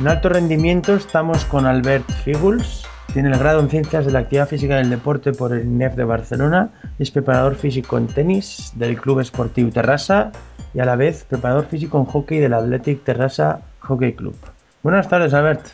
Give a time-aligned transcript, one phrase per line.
[0.00, 4.48] En alto rendimiento estamos con Albert Figuls, tiene el grado en Ciencias de la Actividad
[4.48, 9.20] Física del Deporte por el INEF de Barcelona, es preparador físico en tenis del Club
[9.20, 10.32] Esportivo Terrassa
[10.72, 14.34] y a la vez preparador físico en hockey del Athletic Terrassa Hockey Club.
[14.82, 15.66] Buenas tardes, Albert.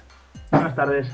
[0.50, 1.08] Buenas tardes.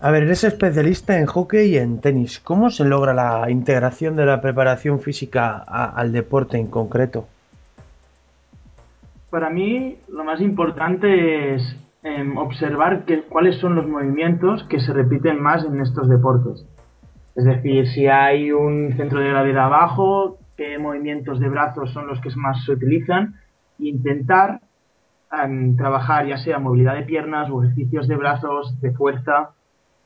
[0.00, 2.40] A ver, eres especialista en hockey y en tenis.
[2.40, 7.26] ¿Cómo se logra la integración de la preparación física al deporte en concreto?
[9.30, 11.76] Para mí, lo más importante es
[12.36, 16.66] observar que, cuáles son los movimientos que se repiten más en estos deportes.
[17.34, 22.20] Es decir, si hay un centro de gravedad abajo, qué movimientos de brazos son los
[22.20, 23.34] que más se utilizan,
[23.80, 24.60] e intentar
[25.76, 29.50] trabajar ya sea movilidad de piernas o ejercicios de brazos, de fuerza,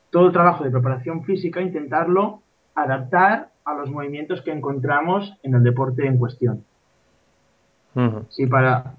[0.09, 2.41] todo el trabajo de preparación física, intentarlo
[2.73, 6.63] adaptar a los movimientos que encontramos en el deporte en cuestión.
[8.29, 8.95] Si para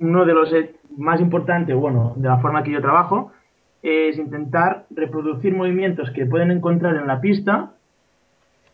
[0.00, 0.52] uno de los
[0.96, 3.32] más importante, bueno, de la forma que yo trabajo,
[3.82, 7.72] es intentar reproducir movimientos que pueden encontrar en la pista,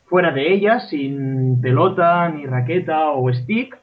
[0.06, 3.76] fuera de ella, sin pelota, ni raqueta o stick,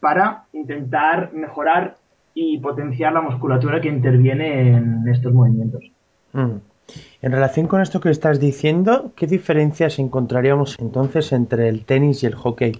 [0.00, 1.96] para intentar mejorar
[2.34, 5.82] y potenciar la musculatura que interviene en estos movimientos.
[6.32, 6.56] Mm.
[7.22, 12.26] En relación con esto que estás diciendo, ¿qué diferencias encontraríamos entonces entre el tenis y
[12.26, 12.72] el hockey?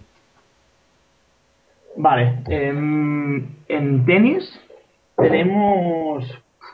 [1.97, 4.61] Vale, em, en tenis
[5.17, 6.25] tenemos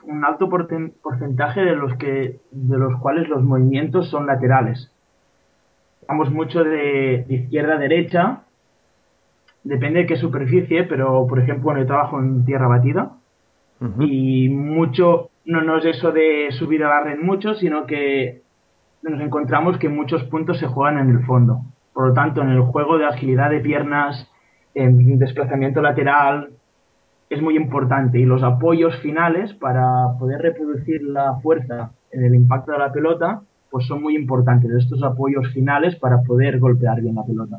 [0.04, 4.92] un alto porcentaje de los que de los cuales los movimientos son laterales.
[6.06, 8.42] Vamos mucho de, izquierda a derecha,
[9.64, 13.12] depende de qué superficie, pero por ejemplo en el trabajo en tierra batida
[13.98, 18.42] y mucho no, no es eso de subir a la red mucho, sino que
[19.02, 21.60] nos encontramos que muchos puntos se juegan en el fondo.
[21.92, 24.30] Por lo tanto, en el juego de agilidad de piernas,
[24.76, 26.50] en desplazamiento lateral,
[27.30, 32.72] es muy importante y los apoyos finales para poder reproducir la fuerza en el impacto
[32.72, 37.24] de la pelota pues son muy importantes estos apoyos finales para poder golpear bien la
[37.24, 37.58] pelota.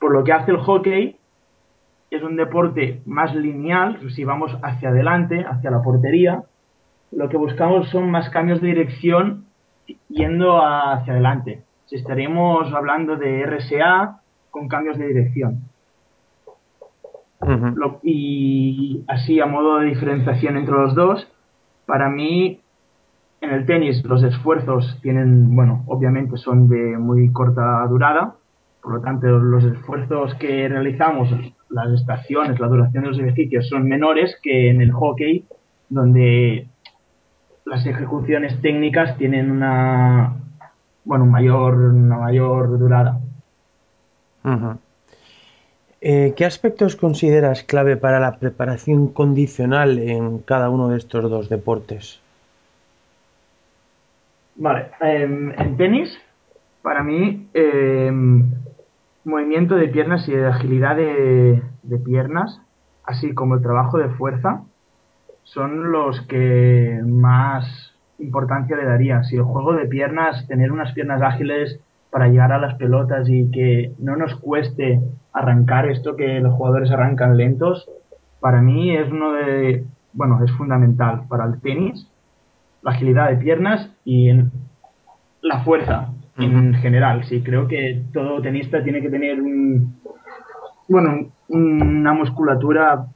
[0.00, 1.16] Por lo que hace el hockey
[2.10, 6.42] es un deporte más lineal, si vamos hacia adelante, hacia la portería,
[7.12, 9.44] lo que buscamos son más cambios de dirección
[10.08, 11.62] yendo hacia adelante.
[11.86, 14.20] Si estaríamos hablando de RSA
[14.50, 15.71] con cambios de dirección
[18.02, 21.28] y así a modo de diferenciación entre los dos,
[21.86, 22.60] para mí
[23.40, 28.36] en el tenis los esfuerzos tienen, bueno, obviamente son de muy corta durada,
[28.80, 31.30] por lo tanto los esfuerzos que realizamos,
[31.68, 35.44] las estaciones, la duración de los ejercicios son menores que en el hockey,
[35.88, 36.68] donde
[37.64, 40.36] las ejecuciones técnicas tienen una,
[41.04, 43.20] bueno, mayor, una mayor durada.
[46.04, 51.48] Eh, ¿Qué aspectos consideras clave para la preparación condicional en cada uno de estos dos
[51.48, 52.20] deportes?
[54.56, 56.20] Vale, em, en tenis,
[56.82, 58.50] para mí, em,
[59.24, 61.62] movimiento de piernas y agilidad de,
[62.04, 62.60] piernas,
[63.04, 64.62] así como el trabajo de fuerza,
[65.44, 69.22] son los que más importancia le daría.
[69.22, 71.78] Si el juego de piernas, tener unas piernas ágiles
[72.12, 75.00] para llegar a las pelotas y que no nos cueste
[75.32, 77.88] arrancar esto que los jugadores arrancan lentos,
[78.38, 82.06] para mí es uno de, bueno, es fundamental para el tenis,
[82.82, 84.30] la agilidad de piernas y
[85.40, 87.24] la fuerza en general.
[87.24, 89.96] Sí, creo que todo tenista tiene que tener un,
[90.88, 93.06] bueno, una musculatura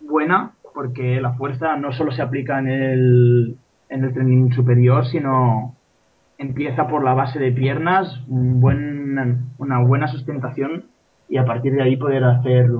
[0.00, 3.56] buena, porque la fuerza no solo se aplica en el,
[3.88, 5.77] en el tren superior, sino
[6.38, 10.84] empieza por la base de piernas, un buen, una buena sustentación
[11.28, 12.70] y a partir de ahí poder hacer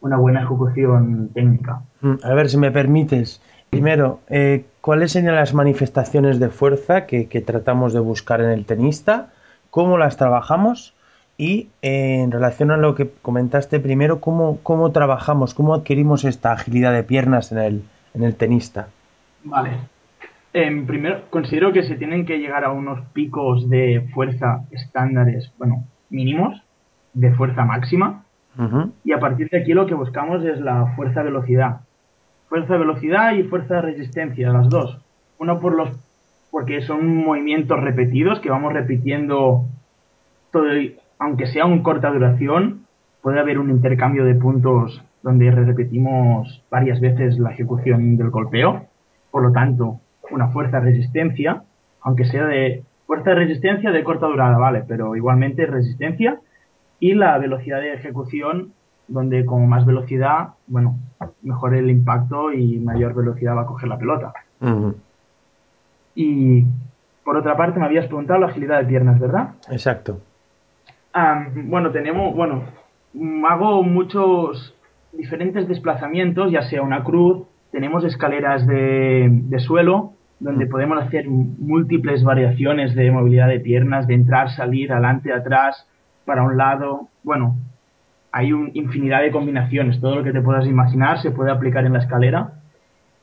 [0.00, 1.82] una buena ejecución técnica.
[2.00, 7.24] Mm, a ver, si me permites, primero, eh, ¿cuáles serían las manifestaciones de fuerza que,
[7.46, 9.30] tratamos de buscar en el tenista?
[9.70, 10.94] ¿Cómo las trabajamos?
[11.38, 16.52] Y eh, en relación a lo que comentaste primero, ¿cómo, ¿cómo trabajamos, cómo adquirimos esta
[16.52, 17.82] agilidad de piernas en el,
[18.14, 18.88] en el tenista?
[19.44, 19.95] Vale.
[20.56, 25.84] En primero, considero que se tienen que llegar a unos picos de fuerza estándares, bueno,
[26.08, 26.62] mínimos,
[27.12, 28.24] de fuerza máxima.
[29.04, 31.80] Y a partir de aquí lo que buscamos es la fuerza-velocidad.
[32.48, 34.98] Fuerza-velocidad y fuerza-resistencia, las dos.
[35.36, 35.90] Uno por los
[36.50, 39.66] porque son movimientos repetidos que vamos repitiendo
[40.52, 40.68] todo
[41.18, 42.86] aunque sea un corta duración,
[43.20, 48.86] puede haber un intercambio de puntos donde repetimos varias veces la ejecución del golpeo.
[49.30, 50.00] Por lo tanto,
[50.30, 51.62] una fuerza resistencia,
[52.00, 56.40] aunque sea de fuerza de resistencia de corta durada, vale, pero igualmente resistencia
[56.98, 58.72] y la velocidad de ejecución
[59.08, 60.98] donde con más velocidad, bueno,
[61.42, 64.32] mejor el impacto y mayor velocidad va a coger la pelota.
[66.14, 66.64] Y
[67.24, 69.50] por otra parte, me habías preguntado la agilidad de piernas, ¿verdad?
[69.70, 70.20] Exacto.
[71.54, 72.64] bueno, tenemos, bueno,
[73.48, 74.74] hago muchos
[75.12, 82.94] diferentes desplazamientos, ya sea una cruz, tenemos escaleras de, suelo, donde podemos hacer múltiples variaciones
[82.94, 85.86] de movilidad de piernas, de entrar, salir, adelante, atrás,
[86.24, 87.08] para un lado.
[87.22, 87.56] Bueno,
[88.32, 90.00] hay una infinidad de combinaciones.
[90.00, 92.52] Todo lo que te puedas imaginar se puede aplicar en la escalera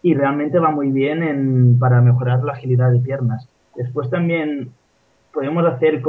[0.01, 3.47] y realmente va muy bien en, para mejorar la agilidad de piernas.
[3.75, 4.71] Después también
[5.33, 6.01] podemos hacer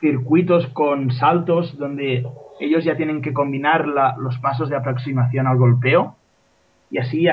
[0.00, 2.26] circuitos con saltos donde
[2.60, 6.16] ellos ya tienen que combinar los pasos de aproximación al golpeo
[6.90, 7.26] y así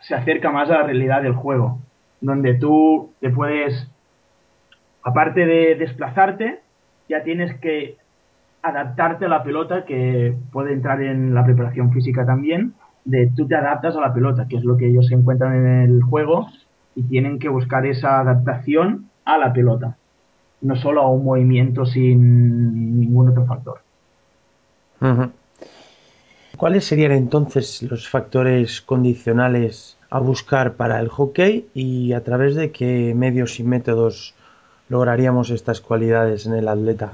[0.00, 1.80] se acerca más a la realidad del juego,
[2.20, 3.88] donde tú te puedes,
[5.02, 6.60] aparte de desplazarte,
[7.08, 7.96] ya tienes que
[8.62, 12.74] adaptarte a la pelota, que puede entrar en la preparación física también,
[13.04, 15.66] de tú te adaptas a la pelota, que es lo que ellos se encuentran en
[15.66, 16.48] el juego
[16.94, 19.96] y tienen que buscar esa adaptación a la pelota,
[20.60, 23.80] no solo a un movimiento sin ningún otro factor.
[26.56, 32.72] ¿Cuáles serían entonces los factores condicionales a buscar para el hockey y a través de
[32.72, 34.34] qué medios y métodos
[34.88, 37.12] lograríamos estas cualidades en el atleta?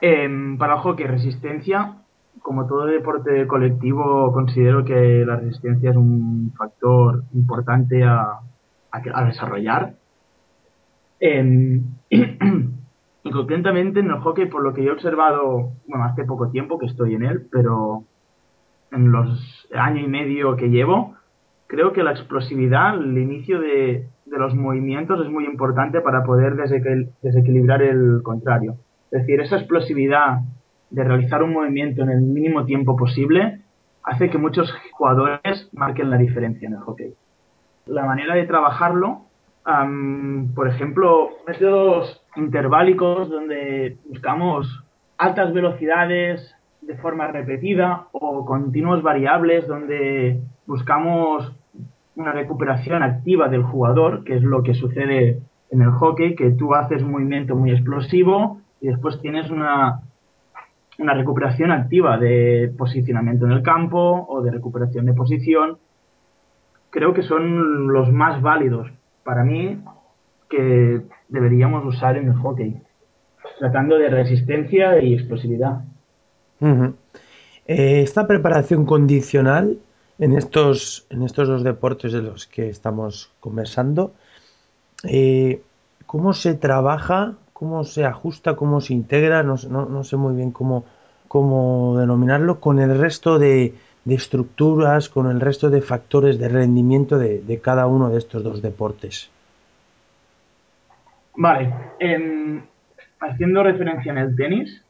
[0.00, 1.94] Em, para el hockey, resistencia,
[2.40, 8.40] como todo deporte colectivo, considero que la resistencia es un factor importante a,
[9.26, 9.94] desarrollar.
[11.20, 16.78] Em, y concretamente en el hockey, por lo que he observado, bueno, hace poco tiempo
[16.78, 18.04] que estoy en él, pero
[18.92, 21.16] en los año y medio que llevo,
[21.66, 26.56] creo que la explosividad, el inicio de, de los movimientos es muy importante para poder
[27.22, 28.76] desequilibrar el contrario.
[29.10, 30.40] Es decir, esa explosividad
[30.90, 33.60] de realizar un movimiento en el mínimo tiempo posible
[34.02, 37.14] hace que muchos jugadores marquen la diferencia en el hockey.
[37.86, 39.22] La manera de trabajarlo,
[40.54, 44.84] por ejemplo, métodos interválicos donde buscamos
[45.16, 51.52] altas velocidades de forma repetida o continuos variables donde buscamos
[52.16, 55.40] una recuperación activa del jugador, que es lo que sucede
[55.70, 60.00] en el hockey, que tú haces un movimiento muy explosivo y después tienes una
[60.98, 65.78] una recuperación activa de posicionamiento en el campo o de recuperación de posición.
[66.90, 68.88] Creo que son los más válidos
[69.24, 69.80] para mí
[70.48, 72.80] que deberíamos usar en el hockey,
[73.58, 75.82] tratando de resistencia y explosividad.
[76.60, 79.78] Eh, esta preparación condicional
[80.18, 84.12] en estos, en estos dos deportes de los que estamos conversando,
[85.04, 85.62] eh,
[86.06, 89.56] ¿cómo se trabaja cómo se ajusta, cómo se integra, no,
[90.04, 90.84] sé muy bien cómo,
[91.28, 93.72] cómo denominarlo, con el resto de,
[94.06, 99.30] estructuras, con el resto de factores de rendimiento de, cada uno de estos dos deportes.
[101.36, 101.72] Vale,
[103.20, 104.82] haciendo referencia en el tenis,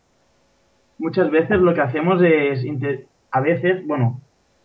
[0.99, 2.67] muchas veces lo que hacemos es,
[3.31, 4.21] a veces, bueno,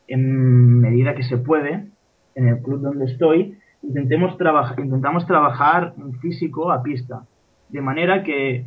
[0.09, 1.87] en medida que se puede,
[2.35, 4.37] en el club donde estoy, intentemos
[4.77, 7.23] intentamos trabajar físico a pista
[7.69, 8.65] de manera que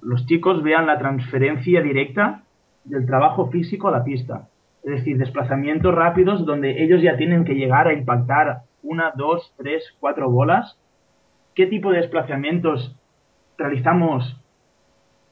[0.00, 2.44] los chicos vean la transferencia directa
[2.84, 4.48] del trabajo físico a la pista.
[4.84, 9.84] Es decir, desplazamientos rápidos donde ellos ya tienen que llegar a impactar una, dos, tres,
[9.98, 10.78] cuatro bolas.
[11.54, 12.96] ¿Qué tipo de desplazamientos
[13.58, 14.40] realizamos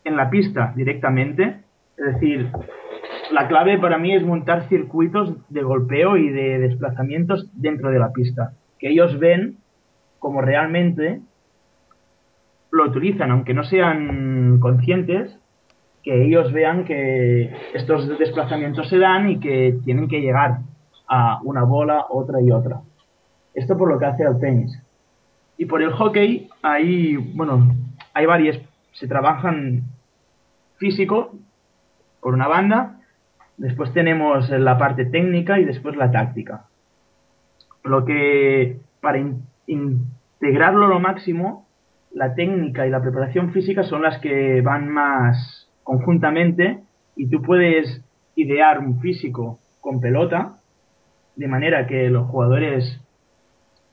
[0.04, 1.60] en la pista directamente?
[1.96, 2.50] Es decir,
[3.30, 8.12] la clave para mí es montar circuitos de golpeo y de desplazamientos dentro de la
[8.12, 8.52] pista.
[8.78, 9.58] Que ellos ven
[10.18, 11.20] como realmente
[12.70, 15.38] lo utilizan, aunque no sean conscientes,
[16.02, 20.58] que ellos vean que estos desplazamientos se dan y que tienen que llegar
[21.08, 22.80] a una bola, otra y otra.
[23.54, 24.80] Esto por lo que hace al tenis.
[25.56, 27.74] Y por el hockey hay, bueno,
[28.14, 28.58] hay varias,
[28.92, 29.82] se trabajan
[30.76, 31.32] físico,
[32.20, 32.97] por una banda,
[33.58, 36.64] después tenemos la parte técnica y después la táctica.
[37.84, 39.18] Lo que para
[39.66, 41.66] integrarlo lo máximo,
[42.12, 46.80] la técnica y la preparación física son las que van más conjuntamente
[47.16, 48.04] y tú puedes
[48.36, 50.56] idear un físico con pelota
[51.36, 53.00] de manera que los jugadores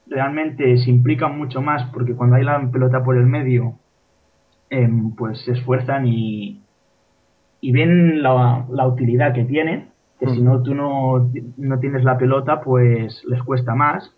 [0.07, 3.79] realmente se implican mucho más porque cuando hay la pelota por el medio
[4.69, 6.64] em, pues se esfuerzan y,
[7.61, 9.87] y ven la, la, utilidad que tiene
[10.19, 14.13] que si no tú no, no tienes la pelota pues les cuesta más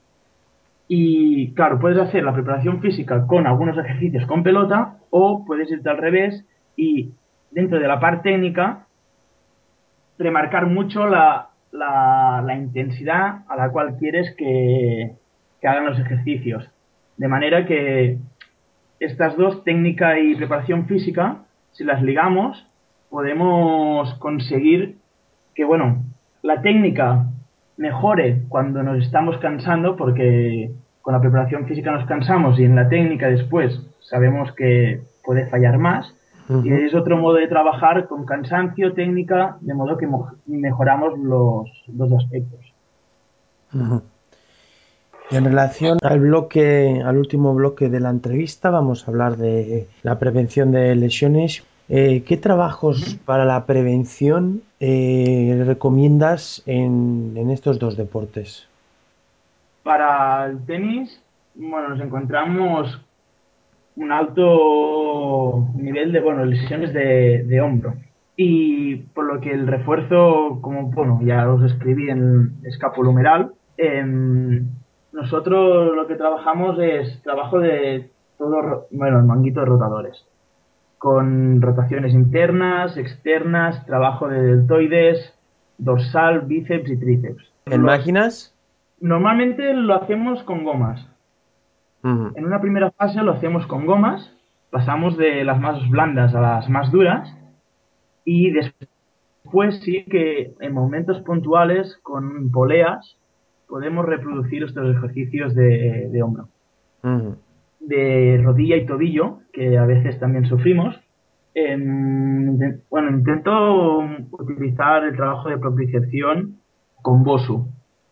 [0.88, 5.89] y claro, puedes hacer la preparación física con algunos ejercicios con pelota o puedes irte
[5.89, 7.12] al revés y
[7.51, 8.86] dentro de la parte técnica
[10.17, 15.15] remarcar mucho la, la, la intensidad a la cual quieres que,
[15.62, 16.70] que hagan los ejercicios.
[17.17, 18.17] De manera que
[19.00, 22.67] estas dos, técnica y preparación física, si las ligamos,
[23.10, 24.98] podemos conseguir
[25.56, 26.04] que, bueno,
[26.42, 27.26] la técnica
[27.78, 30.72] mejore cuando nos estamos cansando, porque
[31.02, 35.78] con la preparación física nos cansamos y en la técnica después sabemos que puede fallar
[35.78, 36.14] más.
[36.64, 40.08] Y es otro modo de trabajar con cansancio, técnica, de modo que
[40.46, 42.62] mejoramos los dos aspectos.
[45.30, 50.20] En relación al bloque, al último bloque de la entrevista, vamos a hablar de la
[50.20, 51.66] prevención de lesiones.
[51.89, 58.67] Eh, ¿Qué trabajos para la prevención eh, recomiendas en, en, estos dos deportes?
[59.84, 61.22] Para el tenis,
[61.56, 63.01] bueno, nos encontramos
[63.96, 67.94] un alto nivel de bueno, lesiones de, de hombro.
[68.36, 74.03] Y por lo que el refuerzo, como bueno, ya os escribí en escapulohumeral, eh,
[75.13, 80.24] nosotros lo que trabajamos es trabajo de todo, bueno, el manguito de rotadores,
[80.98, 85.34] con rotaciones internas, externas, trabajo de deltoides,
[85.77, 87.54] dorsal, bíceps y tríceps.
[87.66, 88.56] ¿En máquinas?
[89.00, 91.08] Normalmente lo hacemos con gomas.
[92.04, 94.34] En una primera fase lo hacemos con gomas,
[94.70, 97.36] pasamos de las más blandas a las más duras
[98.24, 103.18] y después sí que en momentos puntuales con poleas
[103.68, 106.48] podemos reproducir estos ejercicios de, hombro.
[107.88, 111.00] De rodilla y tobillo, que a veces también sufrimos.
[112.89, 116.58] bueno, intento utilizar el trabajo de propiciación
[117.01, 117.67] con BOSU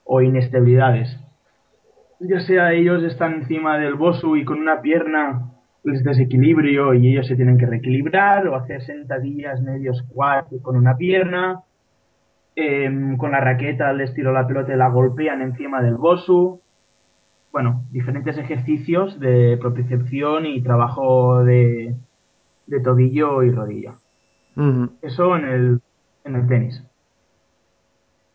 [0.05, 1.20] o inestabilidades.
[2.22, 5.51] Ya sea ellos están encima del BOSU y con una pierna
[5.84, 10.96] les desequilibrio y ellos se tienen que reequilibrar o hacer sentadillas medios squat con una
[10.98, 11.65] pierna
[12.55, 16.62] Em, con la raqueta les tiro la pelota y la golpean encima del bosu.
[17.56, 21.96] Bueno, diferentes ejercicios de propiocepción y trabajo de,
[22.68, 23.94] de tobillo y rodilla.
[25.02, 25.80] Eso en el,
[26.26, 26.84] en el tenis.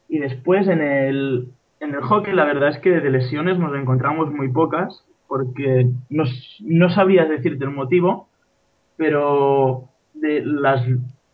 [0.09, 1.49] Y después en el,
[1.81, 6.25] en el hockey la verdad es que de lesiones nos encontramos muy pocas porque no,
[6.61, 8.31] no sabría decirte el motivo,
[8.97, 10.83] pero de las,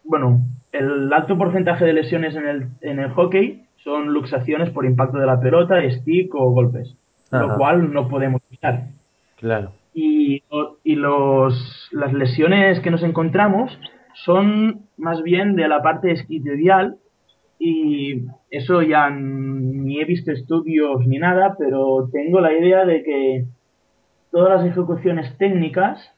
[0.03, 0.41] bueno,
[0.73, 5.27] el alto porcentaje de lesiones en el, en el hockey son luxaciones por impacto de
[5.27, 6.97] la pelota, stick o golpes,
[7.31, 8.85] lo cual no podemos evitar.
[9.37, 9.73] Claro.
[9.95, 10.43] Y,
[10.85, 13.79] y los, las lesiones que nos encontramos
[14.15, 16.97] son más bien de la parte esquiotibial
[17.59, 23.45] y eso ya ni he visto estudios ni nada, pero tengo la idea de que
[24.31, 26.13] todas las ejecuciones técnicas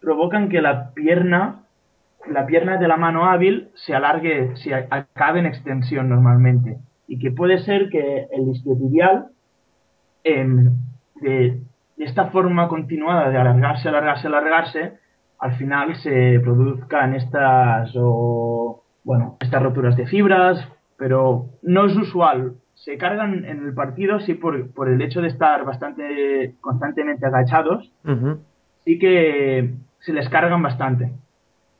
[0.00, 1.64] provocan que la pierna
[2.26, 6.78] la pierna de la mano hábil se alargue, se acabe en extensión normalmente.
[7.06, 9.26] Y que puede ser que el isquiotibial,
[10.24, 10.72] em,
[11.20, 11.60] de,
[11.98, 14.92] esta forma continuada de alargarse, alargarse, alargarse,
[15.38, 20.66] al final se produzcan estas, o, bueno, estas roturas de fibras,
[20.96, 22.54] pero no es usual.
[22.74, 27.92] Se cargan en el partido, sí, por, por el hecho de estar bastante constantemente agachados,
[28.84, 31.12] sí que se les cargan bastante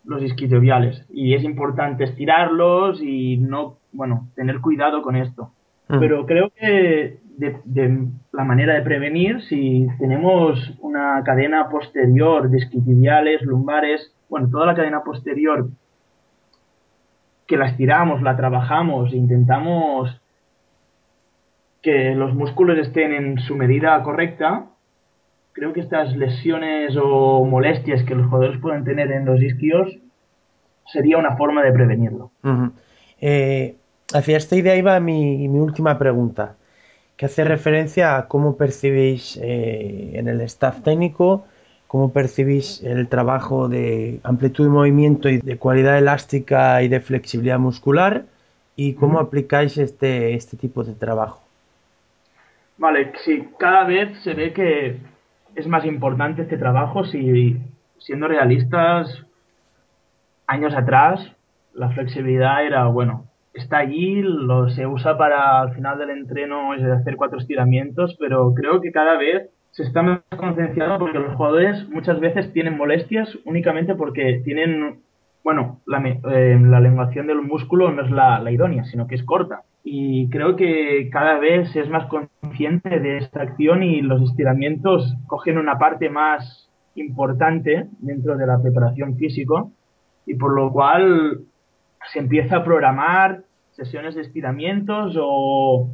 [0.04, 5.50] los isquiotibiales y es importante estirarlos y no, bueno, tener cuidado con esto.
[5.88, 5.98] Mm.
[5.98, 14.12] Pero creo que de, la manera de prevenir, si tenemos una cadena posterior de lumbares,
[14.28, 15.68] bueno, toda la cadena posterior
[17.46, 20.20] que la estiramos, la trabajamos e intentamos
[21.82, 24.66] que los músculos estén en su medida correcta,
[25.52, 29.98] creo que estas lesiones o molestias que los jugadores pueden tener en los isquios
[30.86, 32.30] sería una forma de prevenirlo.
[33.20, 33.76] Eh,
[34.12, 36.56] hacia esta idea iba mi, mi, última pregunta,
[37.16, 41.44] que hace referencia a cómo percibéis eh, en el staff técnico
[41.94, 47.60] cómo percibís el trabajo de amplitud de movimiento y de cualidad elástica y de flexibilidad
[47.60, 48.24] muscular
[48.74, 51.44] y cómo aplicáis este, este tipo de trabajo.
[52.78, 54.98] Vale, sí, cada vez se ve que
[55.54, 57.60] es más importante este trabajo si,
[57.98, 59.24] siendo realistas,
[60.48, 61.30] años atrás
[61.74, 67.16] la flexibilidad era, bueno, está allí, lo se usa para al final del entreno hacer
[67.16, 72.20] cuatro estiramientos, pero creo que cada vez se está más concienciado porque los jugadores muchas
[72.20, 75.00] veces tienen molestias únicamente porque tienen,
[75.42, 79.24] bueno, la, eh, la elevación del músculo no es la, la, idónea, sino que es
[79.24, 79.62] corta.
[79.82, 85.58] Y creo que cada vez es más consciente de esta acción y los estiramientos cogen
[85.58, 89.72] una parte más importante dentro de la preparación físico
[90.26, 91.40] y por lo cual
[92.12, 93.42] se empieza a programar
[93.72, 95.90] sesiones de estiramientos o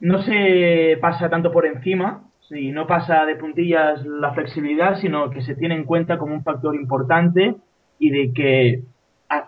[0.00, 5.40] no se pasa tanto por encima, Sí, no pasa de puntillas la flexibilidad, sino que
[5.42, 7.54] se tiene en cuenta como un factor importante
[7.98, 8.82] y de que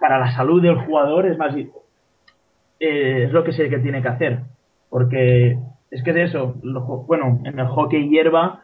[0.00, 4.08] para la salud del jugador es más eh, es lo que se que tiene que
[4.08, 4.40] hacer.
[4.88, 5.58] Porque
[5.90, 6.54] es que de eso,
[7.06, 8.62] bueno, en el hockey hierba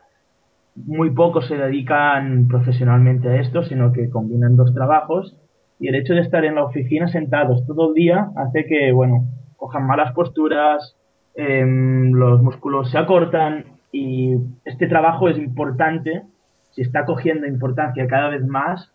[0.74, 5.36] muy pocos se dedican profesionalmente a esto, sino que combinan dos trabajos
[5.80, 9.24] y el hecho de estar en la oficina sentados todo el día hace que, bueno,
[9.56, 10.96] cojan malas posturas,
[11.34, 16.22] em, los músculos se acortan y este trabajo es importante,
[16.70, 18.92] se está cogiendo importancia cada vez más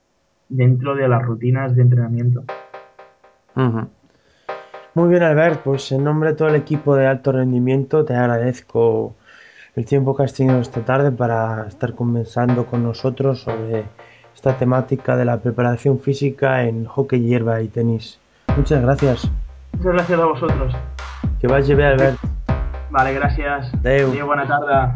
[0.47, 2.43] dentro de las rutinas de entrenamiento.
[4.93, 9.15] Muy bien, Albert, pues en nombre de todo el equipo de alto rendimiento te agradezco
[9.75, 13.85] el tiempo que has tenido esta tarde para estar conversando con nosotros sobre
[14.35, 18.19] esta temática de la preparación física en hockey, hierba y tenis.
[18.55, 19.31] Muchas gracias.
[19.73, 20.75] Muchas gracias a vosotros.
[21.39, 22.17] Que vaya bien, Albert.
[22.91, 23.73] Vale, gràcies.
[23.73, 24.11] Adéu.
[24.11, 24.95] Adéu, bona tarda.